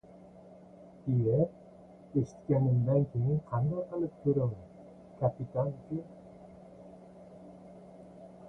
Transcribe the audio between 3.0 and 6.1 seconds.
keyin qanday qilib ko‘raman, kapitan uka?